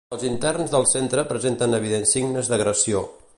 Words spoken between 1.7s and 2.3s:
evidents